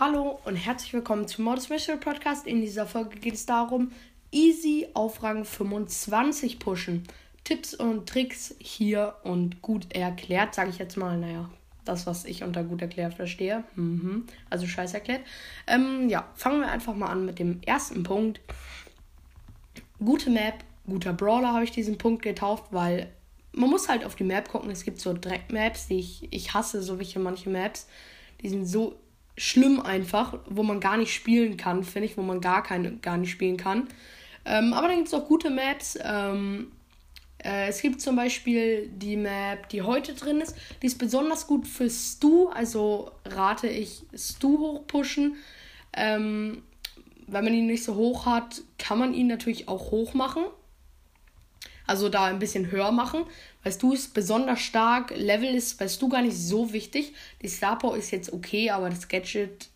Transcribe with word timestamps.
Hallo 0.00 0.40
und 0.46 0.56
herzlich 0.56 0.94
willkommen 0.94 1.28
zum 1.28 1.44
Mod 1.44 1.62
Special 1.62 1.98
Podcast. 1.98 2.46
In 2.46 2.62
dieser 2.62 2.86
Folge 2.86 3.18
geht 3.18 3.34
es 3.34 3.44
darum, 3.44 3.92
easy 4.32 4.88
auf 4.94 5.22
Rang 5.22 5.44
25 5.44 6.58
pushen. 6.58 7.04
Tipps 7.44 7.74
und 7.74 8.08
Tricks 8.08 8.54
hier 8.58 9.16
und 9.24 9.60
gut 9.60 9.92
erklärt, 9.92 10.54
sage 10.54 10.70
ich 10.70 10.78
jetzt 10.78 10.96
mal. 10.96 11.18
Naja, 11.18 11.50
das, 11.90 12.06
was 12.06 12.24
ich 12.24 12.42
unter 12.42 12.64
gut 12.64 12.80
erklärt 12.82 13.14
verstehe. 13.14 13.64
Mhm. 13.74 14.24
Also 14.48 14.66
scheiß 14.66 14.94
erklärt. 14.94 15.22
Ähm, 15.66 16.08
ja, 16.08 16.28
fangen 16.34 16.60
wir 16.60 16.70
einfach 16.70 16.94
mal 16.94 17.08
an 17.08 17.26
mit 17.26 17.38
dem 17.38 17.60
ersten 17.66 18.02
Punkt. 18.02 18.40
Gute 19.98 20.30
Map, 20.30 20.64
guter 20.86 21.12
Brawler 21.12 21.52
habe 21.52 21.64
ich 21.64 21.72
diesen 21.72 21.98
Punkt 21.98 22.22
getauft, 22.22 22.64
weil 22.70 23.10
man 23.52 23.68
muss 23.70 23.88
halt 23.88 24.04
auf 24.04 24.14
die 24.14 24.24
Map 24.24 24.48
gucken. 24.48 24.70
Es 24.70 24.84
gibt 24.84 25.00
so 25.00 25.12
Dreck-Maps, 25.12 25.88
die 25.88 25.98
ich, 25.98 26.28
ich 26.32 26.54
hasse, 26.54 26.82
so 26.82 26.98
welche 26.98 27.18
manche 27.18 27.50
Maps. 27.50 27.88
Die 28.40 28.48
sind 28.48 28.64
so 28.64 28.96
schlimm 29.36 29.80
einfach, 29.80 30.38
wo 30.46 30.62
man 30.62 30.80
gar 30.80 30.96
nicht 30.96 31.12
spielen 31.12 31.56
kann, 31.56 31.84
finde 31.84 32.06
ich, 32.06 32.16
wo 32.16 32.22
man 32.22 32.40
gar 32.40 32.62
keine, 32.62 32.96
gar 32.96 33.16
nicht 33.16 33.30
spielen 33.30 33.56
kann. 33.56 33.88
Ähm, 34.44 34.72
aber 34.72 34.88
dann 34.88 34.96
gibt 34.96 35.08
es 35.08 35.14
auch 35.14 35.26
gute 35.26 35.50
Maps. 35.50 35.98
Ähm, 36.02 36.72
äh, 36.72 36.79
es 37.42 37.80
gibt 37.80 38.00
zum 38.00 38.16
Beispiel 38.16 38.88
die 38.88 39.16
Map, 39.16 39.68
die 39.70 39.82
heute 39.82 40.14
drin 40.14 40.40
ist. 40.40 40.54
Die 40.82 40.86
ist 40.86 40.98
besonders 40.98 41.46
gut 41.46 41.66
für 41.66 41.88
Stu, 41.88 42.48
also 42.48 43.10
rate 43.24 43.68
ich 43.68 44.02
Stu 44.14 44.58
hochpushen. 44.58 45.36
Ähm, 45.92 46.62
wenn 47.26 47.44
man 47.44 47.54
ihn 47.54 47.66
nicht 47.66 47.84
so 47.84 47.94
hoch 47.94 48.26
hat, 48.26 48.62
kann 48.78 48.98
man 48.98 49.14
ihn 49.14 49.26
natürlich 49.26 49.68
auch 49.68 49.90
hoch 49.90 50.14
machen. 50.14 50.44
Also 51.86 52.08
da 52.08 52.26
ein 52.26 52.38
bisschen 52.38 52.70
höher 52.70 52.92
machen. 52.92 53.24
Weil 53.62 53.72
Stu 53.72 53.92
ist 53.92 54.14
besonders 54.14 54.60
stark. 54.60 55.12
Level 55.16 55.54
ist 55.54 55.78
bei 55.78 55.88
Stu 55.88 56.08
gar 56.08 56.22
nicht 56.22 56.36
so 56.36 56.72
wichtig. 56.72 57.14
Die 57.42 57.48
Star 57.48 57.78
Power 57.78 57.96
ist 57.96 58.10
jetzt 58.10 58.32
okay, 58.32 58.70
aber 58.70 58.90
das 58.90 59.08
Gadget, 59.08 59.68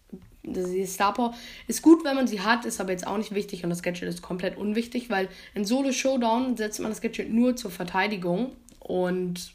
die 0.45 0.87
Star 0.87 1.15
Power 1.15 1.35
ist 1.67 1.83
gut, 1.83 2.05
wenn 2.05 2.17
man 2.17 2.27
sie 2.27 2.41
hat, 2.41 2.65
ist 2.65 2.81
aber 2.81 2.93
jetzt 2.93 3.07
auch 3.07 3.17
nicht 3.17 3.35
wichtig 3.35 3.65
und 3.65 3.71
das 3.71 3.83
Gadget 3.83 4.09
ist 4.09 4.23
komplett 4.23 4.57
unwichtig, 4.57 5.11
weil 5.11 5.29
in 5.55 5.65
Solo 5.65 5.93
Showdown 5.93 6.57
setzt 6.57 6.81
man 6.81 6.91
das 6.91 7.01
Gadget 7.01 7.33
nur 7.33 7.57
zur 7.57 7.71
Verteidigung 7.71 8.53
und 8.79 9.55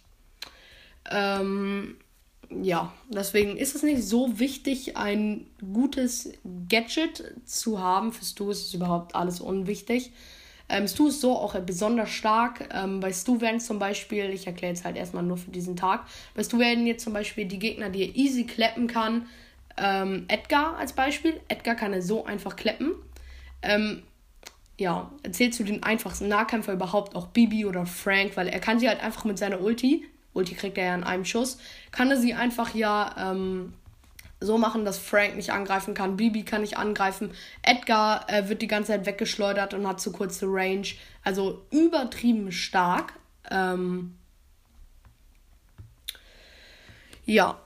ähm, 1.11 1.95
ja, 2.49 2.91
deswegen 3.09 3.57
ist 3.57 3.75
es 3.75 3.83
nicht 3.83 4.03
so 4.03 4.39
wichtig, 4.39 4.97
ein 4.97 5.45
gutes 5.73 6.33
Gadget 6.67 7.35
zu 7.45 7.79
haben. 7.79 8.11
Für 8.11 8.25
Stu 8.25 8.49
ist 8.49 8.67
es 8.67 8.73
überhaupt 8.73 9.15
alles 9.15 9.39
unwichtig. 9.39 10.11
Ähm, 10.67 10.87
Stu 10.87 11.07
ist 11.07 11.21
so 11.21 11.35
auch 11.35 11.59
besonders 11.59 12.09
stark. 12.09 12.69
Ähm, 12.73 12.99
bei 12.99 13.13
Stu 13.13 13.41
werden 13.41 13.59
zum 13.59 13.77
Beispiel, 13.79 14.31
ich 14.31 14.47
erkläre 14.47 14.73
jetzt 14.73 14.83
halt 14.83 14.97
erstmal 14.97 15.23
nur 15.23 15.37
für 15.37 15.51
diesen 15.51 15.75
Tag, 15.75 16.05
bei 16.35 16.43
Stu 16.43 16.59
werden 16.59 16.87
jetzt 16.87 17.03
zum 17.03 17.13
Beispiel 17.13 17.45
die 17.45 17.59
Gegner, 17.59 17.89
die 17.89 18.07
er 18.07 18.15
easy 18.15 18.45
kleppen 18.45 18.87
kann, 18.87 19.27
ähm, 19.79 20.25
Edgar 20.27 20.77
als 20.77 20.93
Beispiel. 20.93 21.39
Edgar 21.47 21.75
kann 21.75 21.93
er 21.93 22.01
so 22.01 22.25
einfach 22.25 22.55
kleppen. 22.55 22.93
Ähm, 23.61 24.03
ja, 24.77 25.11
erzählst 25.23 25.59
du 25.59 25.63
den 25.63 25.83
einfachsten 25.83 26.27
Nahkämpfer 26.27 26.73
überhaupt 26.73 27.15
auch 27.15 27.27
Bibi 27.27 27.65
oder 27.65 27.85
Frank, 27.85 28.37
weil 28.37 28.47
er 28.47 28.59
kann 28.59 28.79
sie 28.79 28.87
halt 28.87 29.01
einfach 29.01 29.25
mit 29.25 29.37
seiner 29.37 29.61
Ulti, 29.61 30.05
Ulti 30.33 30.55
kriegt 30.55 30.77
er 30.77 30.85
ja 30.85 30.95
in 30.95 31.03
einem 31.03 31.25
Schuss, 31.25 31.59
kann 31.91 32.09
er 32.09 32.17
sie 32.17 32.33
einfach 32.33 32.73
ja 32.73 33.31
ähm, 33.31 33.73
so 34.39 34.57
machen, 34.57 34.85
dass 34.85 34.97
Frank 34.97 35.35
nicht 35.35 35.51
angreifen 35.51 35.93
kann. 35.93 36.15
Bibi 36.15 36.43
kann 36.43 36.61
nicht 36.61 36.77
angreifen. 36.77 37.31
Edgar 37.61 38.29
äh, 38.29 38.47
wird 38.47 38.61
die 38.61 38.67
ganze 38.67 38.93
Zeit 38.93 39.05
weggeschleudert 39.05 39.73
und 39.73 39.85
hat 39.85 39.99
zu 39.99 40.11
kurze 40.13 40.45
Range. 40.47 40.87
Also 41.23 41.65
übertrieben 41.71 42.51
stark. 42.51 43.13
Ähm 43.51 44.15
ja, 47.25 47.59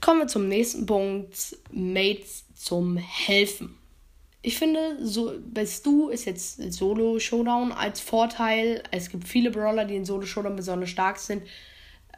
kommen 0.00 0.20
wir 0.20 0.26
zum 0.28 0.48
nächsten 0.48 0.86
Punkt. 0.86 1.56
Mates 1.70 2.44
zum 2.54 2.96
Helfen. 2.96 3.76
Ich 4.42 4.58
finde, 4.58 5.04
so 5.04 5.32
bei 5.52 5.66
Stu 5.66 6.08
ist 6.08 6.24
jetzt 6.24 6.72
Solo 6.72 7.18
Showdown 7.18 7.72
als 7.72 8.00
Vorteil. 8.00 8.82
Es 8.92 9.10
gibt 9.10 9.26
viele 9.26 9.50
Brawler, 9.50 9.84
die 9.84 9.96
in 9.96 10.04
Solo 10.04 10.24
Showdown 10.24 10.56
besonders 10.56 10.90
stark 10.90 11.18
sind. 11.18 11.42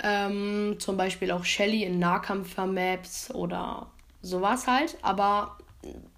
Ähm, 0.02 0.76
zum 0.78 0.96
Beispiel 0.96 1.30
auch 1.30 1.44
Shelly 1.44 1.84
in 1.84 1.98
Nahkampfer-Maps 1.98 3.34
oder 3.34 3.90
sowas 4.20 4.66
halt. 4.66 4.96
Aber 5.02 5.56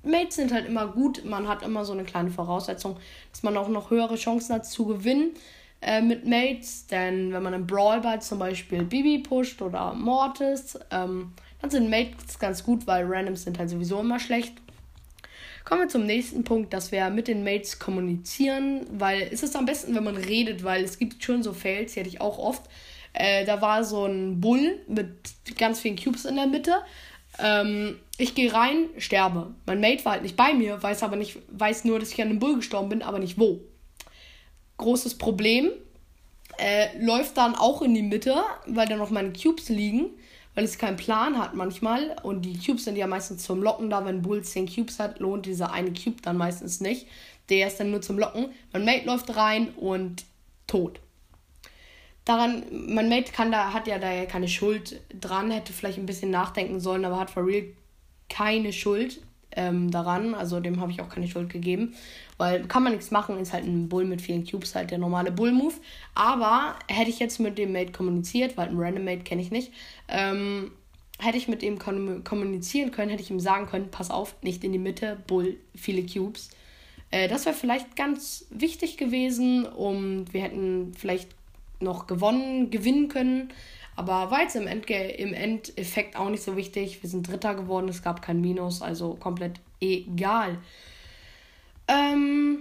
Mates 0.03 0.37
sind 0.37 0.53
halt 0.53 0.67
immer 0.67 0.89
gut. 0.89 1.25
Man 1.25 1.47
hat 1.47 1.63
immer 1.63 1.85
so 1.85 1.93
eine 1.93 2.05
kleine 2.05 2.31
Voraussetzung, 2.31 2.97
dass 3.31 3.43
man 3.43 3.57
auch 3.57 3.69
noch 3.69 3.91
höhere 3.91 4.17
Chancen 4.17 4.55
hat 4.55 4.67
zu 4.67 4.87
gewinnen 4.87 5.35
äh, 5.81 6.01
mit 6.01 6.27
Mates. 6.27 6.87
Denn 6.87 7.33
wenn 7.33 7.43
man 7.43 7.55
im 7.55 7.67
Brawlball 7.67 8.21
zum 8.23 8.39
Beispiel 8.39 8.83
Bibi 8.83 9.19
pusht 9.19 9.63
oder 9.63 9.95
Mortis, 9.95 10.79
ähm, 10.91 11.33
dann 11.61 11.71
sind 11.71 11.91
Mates 11.91 12.39
ganz 12.39 12.65
gut, 12.65 12.87
weil 12.87 13.05
Randoms 13.05 13.45
sind 13.45 13.59
halt 13.59 13.71
sowieso 13.71 14.01
immer 14.01 14.19
schlecht. 14.19 14.55
Kommen 15.65 15.83
wir 15.83 15.89
zum 15.89 16.07
nächsten 16.07 16.43
Punkt, 16.43 16.73
dass 16.73 16.91
wir 16.91 17.11
mit 17.11 17.29
den 17.29 17.45
Mates 17.45 17.79
kommunizieren, 17.79 18.87
weil 18.93 19.29
es 19.31 19.43
ist 19.43 19.55
am 19.57 19.67
besten, 19.67 19.95
wenn 19.95 20.05
man 20.05 20.17
redet, 20.17 20.65
weil 20.65 20.83
es 20.83 20.99
gibt 20.99 21.23
schon 21.23 21.43
so 21.43 21.53
Fails, 21.53 21.93
die 21.93 22.01
hatte 22.01 22.09
ich 22.09 22.21
auch 22.21 22.39
oft. 22.39 22.63
Äh, 23.13 23.45
da 23.45 23.61
war 23.61 23.85
so 23.85 24.07
ein 24.07 24.41
Bull 24.41 24.79
mit 24.89 25.09
ganz 25.59 25.81
vielen 25.81 25.97
Cubes 25.97 26.25
in 26.25 26.37
der 26.37 26.47
Mitte. 26.47 26.73
Ähm, 27.39 27.99
ich 28.19 28.35
gehe 28.35 28.53
rein, 28.53 28.89
sterbe. 28.99 29.55
Mein 29.67 29.81
Mate 29.81 30.05
war 30.05 30.13
halt 30.13 30.23
nicht 30.23 30.37
bei 30.37 30.55
mir, 30.55 30.83
weiß 30.83 31.03
aber 31.03 31.17
nicht, 31.17 31.39
weiß 31.49 31.85
nur, 31.85 31.99
dass 31.99 32.13
ich 32.13 32.21
an 32.21 32.29
einem 32.29 32.39
Bull 32.39 32.57
gestorben 32.57 32.89
bin, 32.89 33.03
aber 33.03 33.19
nicht 33.19 33.39
wo. 33.39 33.61
Großes 34.81 35.17
Problem. 35.19 35.71
Äh, 36.59 36.99
läuft 36.99 37.37
dann 37.37 37.55
auch 37.55 37.81
in 37.83 37.95
die 37.95 38.03
Mitte, 38.03 38.35
weil 38.67 38.87
da 38.87 38.97
noch 38.97 39.11
meine 39.11 39.33
Cubes 39.33 39.69
liegen, 39.69 40.11
weil 40.55 40.65
es 40.65 40.77
keinen 40.77 40.97
Plan 40.97 41.39
hat 41.39 41.55
manchmal. 41.55 42.17
Und 42.23 42.43
die 42.43 42.59
Cubes 42.59 42.85
sind 42.85 42.97
ja 42.97 43.07
meistens 43.07 43.45
zum 43.45 43.63
Locken 43.63 43.89
da. 43.89 44.05
Wenn 44.05 44.23
Bull 44.23 44.43
10 44.43 44.69
Cubes 44.69 44.99
hat, 44.99 45.21
lohnt 45.21 45.47
dieser 45.47 45.73
eine 45.73 45.93
Cube 45.93 46.21
dann 46.23 46.37
meistens 46.37 46.81
nicht. 46.81 47.07
Der 47.49 47.67
ist 47.69 47.79
dann 47.79 47.91
nur 47.91 48.03
zum 48.03 48.19
Locken. 48.19 48.49
Mein 48.73 48.85
Mate 48.85 49.07
läuft 49.07 49.37
rein 49.37 49.71
und 49.71 50.25
tot 50.67 51.01
daran, 52.25 52.65
mein 52.71 53.09
Mate 53.09 53.33
kann 53.33 53.51
da, 53.51 53.73
hat 53.73 53.87
ja 53.87 53.99
da 53.99 54.13
ja 54.13 54.27
keine 54.27 54.49
Schuld 54.49 55.01
dran, 55.19 55.51
hätte 55.51 55.73
vielleicht 55.73 55.99
ein 55.99 56.07
bisschen 56.07 56.31
nachdenken 56.31 56.81
sollen, 56.81 57.05
aber 57.05 57.19
hat 57.19 57.31
for 57.31 57.47
real 57.47 57.65
keine 58.29 58.73
Schuld 58.73 59.21
ähm, 59.57 59.91
daran. 59.91 60.35
Also 60.35 60.61
dem 60.61 60.81
habe 60.81 60.93
ich 60.93 61.01
auch 61.01 61.09
keine 61.09 61.29
Schuld 61.29 61.51
gegeben. 61.51 61.95
Weil 62.39 62.67
kann 62.67 62.83
man 62.83 62.93
nichts 62.93 63.11
machen, 63.11 63.39
ist 63.39 63.53
halt 63.53 63.65
ein 63.65 63.89
Bull 63.89 64.05
mit 64.05 64.23
vielen 64.23 64.47
Cubes, 64.47 64.75
halt 64.75 64.91
der 64.91 64.99
normale 64.99 65.31
Bull-Move. 65.31 65.75
Aber 66.15 66.77
hätte 66.89 67.11
ich 67.11 67.19
jetzt 67.19 67.39
mit 67.39 67.59
dem 67.59 67.73
Mate 67.73 67.93
kommuniziert, 67.93 68.57
weil 68.57 68.69
ein 68.69 68.79
Random 68.79 69.05
Mate 69.05 69.25
kenne 69.25 69.43
ich 69.43 69.51
nicht, 69.51 69.73
ähm, 70.09 70.71
hätte 71.19 71.37
ich 71.37 71.49
mit 71.49 71.63
ihm 71.63 71.79
kommunizieren 71.79 72.91
können, 72.93 73.11
hätte 73.11 73.23
ich 73.23 73.31
ihm 73.31 73.41
sagen 73.41 73.67
können, 73.67 73.91
pass 73.91 74.11
auf, 74.11 74.35
nicht 74.43 74.65
in 74.65 74.73
die 74.73 74.79
Mitte, 74.79 75.19
Bull, 75.27 75.59
viele 75.75 76.03
Cubes. 76.03 76.51
Äh, 77.11 77.29
das 77.29 77.45
wäre 77.45 77.55
vielleicht 77.55 77.97
ganz 77.97 78.47
wichtig 78.51 78.97
gewesen, 78.97 79.67
um 79.67 80.25
wir 80.33 80.43
hätten 80.43 80.95
vielleicht 80.97 81.29
noch 81.81 82.07
gewonnen, 82.07 82.71
gewinnen 82.71 83.09
können. 83.09 83.51
Aber 84.01 84.31
war 84.31 84.41
jetzt 84.41 84.57
im, 84.57 84.67
Endge 84.67 84.95
im 84.95 85.35
Endeffekt 85.35 86.17
auch 86.17 86.31
nicht 86.31 86.43
so 86.43 86.57
wichtig. 86.57 87.03
Wir 87.03 87.11
sind 87.11 87.29
Dritter 87.29 87.55
geworden, 87.55 87.87
es 87.91 88.03
gab 88.03 88.23
kein 88.23 88.41
Minus, 88.41 88.81
also 88.81 89.13
komplett 89.13 89.61
egal. 89.79 90.57
Ähm, 91.87 92.61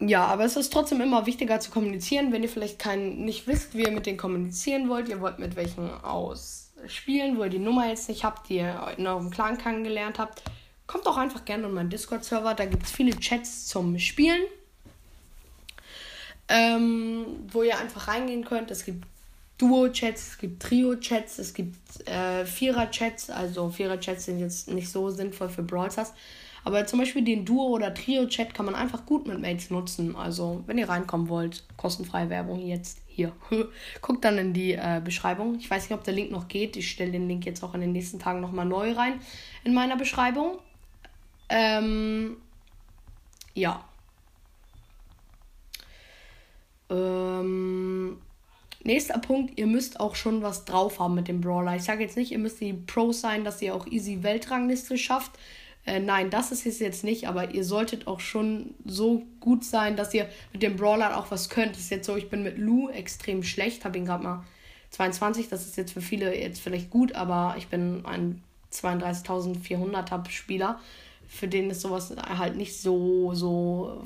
ja, 0.00 0.26
aber 0.26 0.44
es 0.44 0.56
ist 0.56 0.70
trotzdem 0.70 1.00
immer 1.00 1.24
wichtiger 1.24 1.60
zu 1.60 1.70
kommunizieren, 1.70 2.30
wenn 2.30 2.42
ihr 2.42 2.50
vielleicht 2.50 2.78
kein, 2.78 3.24
nicht 3.24 3.46
wisst, 3.46 3.74
wie 3.74 3.84
ihr 3.84 3.90
mit 3.90 4.04
denen 4.04 4.18
kommunizieren 4.18 4.90
wollt. 4.90 5.08
Ihr 5.08 5.22
wollt 5.22 5.38
mit 5.38 5.56
welchen 5.56 5.88
ausspielen, 6.02 7.38
wo 7.38 7.44
ihr 7.44 7.48
die 7.48 7.58
Nummer 7.58 7.88
jetzt 7.88 8.10
nicht 8.10 8.22
habt, 8.22 8.50
die 8.50 8.56
ihr 8.56 8.94
in 8.98 9.06
eurem 9.06 9.30
Clan 9.30 9.56
kennengelernt 9.56 10.18
habt. 10.18 10.42
Kommt 10.86 11.06
doch 11.06 11.16
einfach 11.16 11.46
gerne 11.46 11.68
in 11.68 11.72
meinen 11.72 11.88
Discord-Server, 11.88 12.52
da 12.52 12.66
gibt 12.66 12.82
es 12.82 12.90
viele 12.90 13.18
Chats 13.18 13.66
zum 13.66 13.98
Spielen 13.98 14.42
ähm, 16.50 17.24
wo 17.52 17.62
ihr 17.62 17.78
einfach 17.78 18.08
reingehen 18.08 18.44
könnt. 18.44 18.70
Es 18.70 18.84
gibt 18.84 19.06
Duo-Chats, 19.60 20.28
es 20.28 20.38
gibt 20.38 20.62
Trio-Chats, 20.62 21.38
es 21.38 21.52
gibt 21.52 22.08
äh, 22.08 22.46
Vierer-Chats. 22.46 23.28
Also 23.28 23.68
Vierer-Chats 23.68 24.24
sind 24.24 24.38
jetzt 24.38 24.68
nicht 24.68 24.88
so 24.88 25.10
sinnvoll 25.10 25.50
für 25.50 25.62
Brawl 25.62 25.90
Stars. 25.90 26.14
Aber 26.64 26.86
zum 26.86 26.98
Beispiel 26.98 27.22
den 27.22 27.44
Duo- 27.44 27.68
oder 27.68 27.92
Trio-Chat 27.92 28.54
kann 28.54 28.66
man 28.66 28.74
einfach 28.74 29.04
gut 29.04 29.26
mit 29.26 29.40
Mates 29.40 29.70
nutzen. 29.70 30.16
Also, 30.16 30.62
wenn 30.66 30.78
ihr 30.78 30.88
reinkommen 30.88 31.28
wollt, 31.28 31.64
kostenfreie 31.76 32.30
Werbung 32.30 32.66
jetzt 32.66 32.98
hier. 33.06 33.32
Guckt 34.00 34.24
dann 34.24 34.38
in 34.38 34.52
die 34.54 34.72
äh, 34.72 35.00
Beschreibung. 35.04 35.56
Ich 35.58 35.70
weiß 35.70 35.84
nicht, 35.84 35.98
ob 35.98 36.04
der 36.04 36.14
Link 36.14 36.30
noch 36.30 36.48
geht. 36.48 36.76
Ich 36.76 36.90
stelle 36.90 37.12
den 37.12 37.28
Link 37.28 37.44
jetzt 37.44 37.62
auch 37.62 37.74
in 37.74 37.82
den 37.82 37.92
nächsten 37.92 38.18
Tagen 38.18 38.40
nochmal 38.40 38.66
neu 38.66 38.92
rein 38.92 39.20
in 39.64 39.74
meiner 39.74 39.96
Beschreibung. 39.96 40.58
Ähm, 41.50 42.36
ja. 43.54 43.84
Ähm, 46.88 48.18
nächster 48.90 49.18
Punkt, 49.18 49.56
ihr 49.56 49.68
müsst 49.68 50.00
auch 50.00 50.16
schon 50.16 50.42
was 50.42 50.64
drauf 50.64 50.98
haben 50.98 51.14
mit 51.14 51.28
dem 51.28 51.40
Brawler. 51.40 51.76
Ich 51.76 51.84
sage 51.84 52.02
jetzt 52.02 52.16
nicht, 52.16 52.32
ihr 52.32 52.40
müsst 52.40 52.60
die 52.60 52.72
Pro 52.72 53.12
sein, 53.12 53.44
dass 53.44 53.62
ihr 53.62 53.72
auch 53.72 53.86
easy 53.86 54.24
Weltrangliste 54.24 54.98
schafft. 54.98 55.30
Äh, 55.86 56.00
nein, 56.00 56.28
das 56.28 56.50
ist 56.50 56.66
es 56.66 56.80
jetzt 56.80 57.04
nicht, 57.04 57.28
aber 57.28 57.54
ihr 57.54 57.64
solltet 57.64 58.08
auch 58.08 58.18
schon 58.18 58.74
so 58.84 59.22
gut 59.38 59.64
sein, 59.64 59.96
dass 59.96 60.12
ihr 60.12 60.28
mit 60.52 60.64
dem 60.64 60.76
Brawler 60.76 61.16
auch 61.16 61.30
was 61.30 61.48
könnt. 61.48 61.76
Das 61.76 61.82
ist 61.82 61.90
jetzt 61.90 62.06
so, 62.06 62.16
ich 62.16 62.28
bin 62.30 62.42
mit 62.42 62.58
Lou 62.58 62.88
extrem 62.88 63.44
schlecht, 63.44 63.84
habe 63.84 63.96
ihn 63.96 64.06
gerade 64.06 64.24
mal 64.24 64.44
22, 64.90 65.48
das 65.48 65.66
ist 65.66 65.76
jetzt 65.76 65.92
für 65.92 66.00
viele 66.00 66.36
jetzt 66.36 66.60
vielleicht 66.60 66.90
gut, 66.90 67.14
aber 67.14 67.54
ich 67.58 67.68
bin 67.68 68.04
ein 68.04 68.42
32.400er 68.72 70.28
Spieler. 70.30 70.80
Für 71.28 71.46
den 71.46 71.70
ist 71.70 71.82
sowas 71.82 72.12
halt 72.16 72.56
nicht 72.56 72.76
so, 72.76 73.34
so 73.34 74.02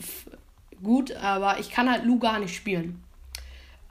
gut, 0.83 1.13
aber 1.13 1.59
ich 1.59 1.71
kann 1.71 1.91
halt 1.91 2.05
Lou 2.05 2.19
gar 2.19 2.39
nicht 2.39 2.55
spielen. 2.55 3.04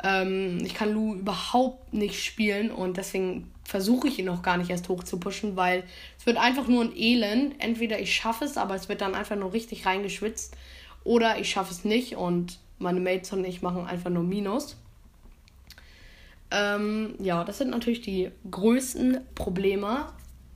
Ähm, 0.03 0.59
ich 0.63 0.73
kann 0.73 0.93
Lou 0.93 1.15
überhaupt 1.15 1.93
nicht 1.93 2.23
spielen 2.23 2.71
und 2.71 2.97
deswegen 2.97 3.51
versuche 3.63 4.09
ich 4.09 4.19
ihn 4.19 4.29
auch 4.29 4.41
gar 4.41 4.57
nicht 4.57 4.69
erst 4.69 4.89
hoch 4.89 5.03
zu 5.03 5.19
pushen, 5.19 5.55
weil 5.55 5.83
es 6.19 6.25
wird 6.25 6.37
einfach 6.37 6.67
nur 6.67 6.83
ein 6.83 6.95
Elend. 6.95 7.55
Entweder 7.59 7.99
ich 7.99 8.13
schaffe 8.13 8.45
es, 8.45 8.57
aber 8.57 8.75
es 8.75 8.89
wird 8.89 9.01
dann 9.01 9.15
einfach 9.15 9.37
nur 9.37 9.53
richtig 9.53 9.85
reingeschwitzt, 9.85 10.55
oder 11.03 11.39
ich 11.39 11.49
schaffe 11.49 11.71
es 11.71 11.83
nicht 11.83 12.15
und 12.15 12.59
meine 12.79 12.99
Mates 12.99 13.31
und 13.33 13.43
ich 13.45 13.61
machen 13.61 13.85
einfach 13.85 14.09
nur 14.09 14.23
Minus. 14.23 14.77
Ähm, 16.51 17.15
ja, 17.19 17.43
das 17.43 17.57
sind 17.57 17.71
natürlich 17.71 18.01
die 18.01 18.29
größten 18.49 19.21
Probleme. 19.35 20.05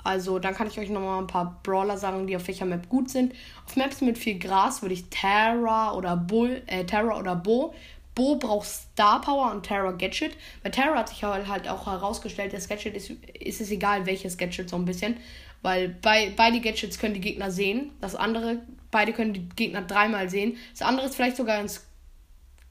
Also 0.03 0.39
dann 0.39 0.53
kann 0.53 0.67
ich 0.67 0.79
euch 0.79 0.89
nochmal 0.89 1.19
ein 1.19 1.27
paar 1.27 1.59
Brawler 1.63 1.97
sagen, 1.97 2.27
die 2.27 2.35
auf 2.37 2.47
welcher 2.47 2.65
Map 2.65 2.87
gut 2.87 3.09
sind. 3.09 3.33
Auf 3.65 3.75
Maps 3.75 3.99
mit 3.99 4.17
viel 4.17 4.39
Gras 4.39 4.81
würde 4.81 4.93
ich 4.93 5.09
Terra 5.09 5.93
oder 5.93 6.15
Bull, 6.15 6.61
äh, 6.67 6.85
Terra 6.85 7.19
oder 7.19 7.35
Bo. 7.35 7.73
Bo 8.17 8.35
braucht 8.35 8.67
Star 8.67 9.21
Power 9.21 9.51
und 9.51 9.61
Terra 9.61 9.91
Gadget. 9.91 10.35
Bei 10.63 10.71
Terra 10.71 10.97
hat 10.97 11.09
sich 11.09 11.23
halt 11.23 11.69
auch 11.69 11.85
herausgestellt, 11.85 12.51
das 12.51 12.67
Gadget 12.67 12.95
ist, 12.95 13.11
ist 13.11 13.61
es 13.61 13.69
egal, 13.69 14.07
welches 14.07 14.39
Gadget 14.39 14.71
so 14.71 14.75
ein 14.75 14.85
bisschen. 14.85 15.17
Weil 15.61 15.89
bei, 15.89 16.33
beide 16.35 16.59
Gadgets 16.59 16.97
können 16.97 17.13
die 17.13 17.21
Gegner 17.21 17.51
sehen. 17.51 17.91
Das 18.01 18.15
andere, 18.15 18.57
beide 18.89 19.13
können 19.13 19.33
die 19.33 19.47
Gegner 19.55 19.83
dreimal 19.83 20.31
sehen. 20.31 20.57
Das 20.71 20.81
andere 20.81 21.05
ist 21.05 21.15
vielleicht 21.15 21.37
sogar 21.37 21.57
ganz 21.57 21.85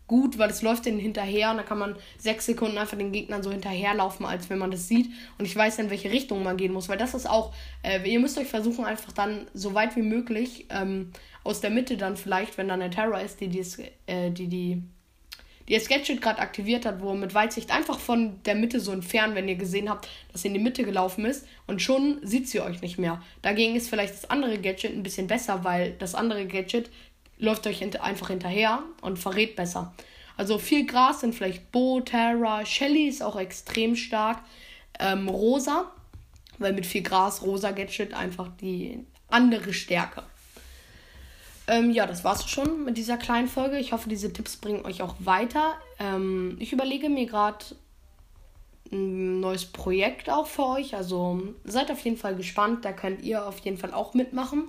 gut, 0.09 0.37
weil 0.37 0.51
es 0.51 0.63
läuft 0.63 0.87
denen 0.87 0.99
hinterher 0.99 1.53
und 1.53 1.59
da 1.59 1.63
kann 1.63 1.79
man 1.79 1.95
sechs 2.19 2.47
Sekunden 2.47 2.79
einfach 2.79 2.99
den 2.99 3.13
Gegnern 3.13 3.45
so 3.45 3.53
hinterherlaufen, 3.53 4.27
als 4.27 4.51
wenn 4.51 4.59
man 4.59 4.73
das 4.73 4.89
sieht. 4.89 5.11
Und 5.39 5.45
ich 5.45 5.55
weiß 5.55 5.79
in 5.79 5.91
welche 5.91 6.11
Richtung 6.11 6.43
man 6.43 6.57
gehen 6.57 6.73
muss, 6.73 6.89
weil 6.89 6.99
das 6.99 7.15
ist 7.15 7.31
auch, 7.31 7.55
äh, 7.85 8.03
ihr 8.09 8.19
müsst 8.19 8.37
euch 8.37 8.49
versuchen, 8.49 8.85
einfach 8.85 9.13
dann 9.13 9.47
so 9.55 9.75
weit 9.75 9.95
wie 9.95 10.03
möglich 10.03 10.67
ähm, 10.71 11.13
aus 11.45 11.61
der 11.61 11.71
Mitte 11.71 11.97
dann 11.97 12.17
vielleicht, 12.17 12.59
wenn 12.59 12.67
dann 12.67 12.83
eine 12.83 12.93
Terror 12.93 13.21
ist, 13.21 13.41
die, 13.41 13.49
die, 13.49 13.65
äh, 14.07 14.31
die, 14.33 14.49
die, 14.49 14.83
die 15.69 15.75
das 15.75 15.89
Gadget 15.89 16.23
gerade 16.23 16.39
aktiviert 16.39 16.87
hat, 16.87 17.01
wo 17.01 17.15
mit 17.15 17.35
Weitsicht 17.35 17.71
einfach 17.71 17.99
von 17.99 18.43
der 18.45 18.55
Mitte 18.55 18.81
so 18.81 18.93
entfernen, 18.93 19.35
wenn 19.35 19.49
ihr 19.49 19.57
gesehen 19.57 19.91
habt, 19.91 20.09
dass 20.33 20.43
sie 20.43 20.49
in 20.49 20.55
die 20.55 20.61
Mitte 20.61 20.85
gelaufen 20.85 21.25
ist 21.25 21.47
und 21.67 21.83
schon 21.83 22.21
sieht 22.23 22.49
sie 22.49 22.61
euch 22.61 22.83
nicht 22.83 22.99
mehr. 22.99 23.23
Dagegen 23.43 23.75
ist 23.75 23.89
vielleicht 23.89 24.15
das 24.15 24.31
andere 24.31 24.59
Gadget 24.59 24.93
ein 24.93 25.03
bisschen 25.03 25.27
besser, 25.27 25.65
weil 25.65 25.93
das 25.93 26.15
andere 26.15 26.47
Gadget 26.47 26.91
läuft 27.39 27.67
euch 27.67 27.83
einfach 28.01 28.29
hinterher 28.29 28.83
und 29.03 29.19
verrät 29.19 29.57
besser. 29.57 29.95
Also 30.37 30.59
viel 30.59 30.87
Gras 30.87 31.21
sind 31.21 31.35
vielleicht 31.35 31.73
Bo, 31.73 32.01
Terra, 32.01 32.65
Shelly 32.65 33.09
ist 33.09 33.23
auch 33.23 33.37
extrem 33.37 33.97
stark. 33.97 34.43
Ähm, 34.99 35.29
Rosa, 35.29 35.93
weil 36.59 36.73
mit 36.73 36.87
viel 36.87 37.03
Gras, 37.03 37.43
Rosa 37.43 37.71
Gadget 37.71 38.15
einfach 38.15 38.49
die 38.61 39.05
andere 39.29 39.73
Stärke. 39.73 40.23
Ähm, 41.69 41.91
ja, 41.91 42.07
das 42.07 42.23
war's 42.23 42.49
schon 42.49 42.85
mit 42.85 42.97
dieser 42.97 43.17
kleinen 43.17 43.49
Folge. 43.49 43.79
Ich 43.79 43.93
hoffe, 43.93 44.09
diese 44.09 44.33
Tipps 44.33 44.57
bringen 44.57 44.85
euch 44.85 45.03
auch 45.03 45.17
weiter. 45.19 45.75
Ähm, 45.99 46.57
ich 46.61 46.73
überlege 46.73 47.09
mir 47.09 47.27
gerade 47.27 47.65
ein 48.93 49.41
neues 49.41 49.65
Projekt 49.65 50.31
auch 50.31 50.47
für 50.47 50.65
euch. 50.67 50.95
Also 50.95 51.43
seid 51.65 51.91
auf 51.91 52.01
jeden 52.01 52.17
Fall 52.17 52.37
gespannt. 52.37 52.85
Da 52.85 52.93
könnt 52.93 53.23
ihr 53.23 53.45
auf 53.47 53.59
jeden 53.59 53.79
Fall 53.79 53.93
auch 53.93 54.15
mitmachen. 54.15 54.69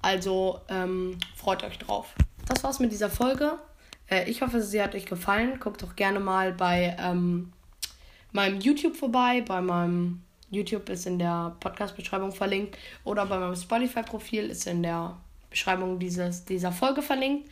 Also 0.00 0.60
ähm, 0.68 1.18
freut 1.34 1.62
euch 1.64 1.78
drauf. 1.78 2.14
Das 2.48 2.64
war's 2.64 2.78
mit 2.78 2.92
dieser 2.92 3.10
Folge. 3.10 3.58
Äh, 4.08 4.30
ich 4.30 4.40
hoffe, 4.40 4.62
sie 4.62 4.80
hat 4.80 4.94
euch 4.94 5.06
gefallen. 5.06 5.60
Guckt 5.60 5.82
doch 5.82 5.96
gerne 5.96 6.20
mal 6.20 6.52
bei 6.52 6.96
ähm, 6.98 7.52
meinem 8.32 8.60
YouTube 8.60 8.96
vorbei. 8.96 9.44
Bei 9.46 9.60
meinem 9.60 10.22
YouTube 10.50 10.88
ist 10.88 11.06
in 11.06 11.18
der 11.18 11.56
Podcast-Beschreibung 11.60 12.32
verlinkt. 12.32 12.78
Oder 13.04 13.26
bei 13.26 13.38
meinem 13.38 13.56
Spotify-Profil 13.56 14.46
ist 14.46 14.66
in 14.66 14.82
der 14.82 15.18
Beschreibung 15.56 15.98
dieses, 15.98 16.44
dieser 16.44 16.70
Folge 16.70 17.00
verlinkt. 17.00 17.50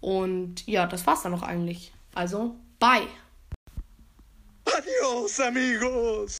Und 0.00 0.66
ja, 0.66 0.86
das 0.88 1.06
war's 1.06 1.22
dann 1.22 1.30
noch 1.30 1.44
eigentlich. 1.44 1.92
Also, 2.12 2.56
bye. 2.80 3.06
Adios, 4.64 5.38
amigos. 5.38 6.36